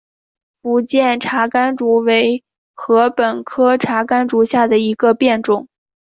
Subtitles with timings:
[0.63, 5.67] 福建茶竿竹为禾本科茶秆竹属下的一个变种。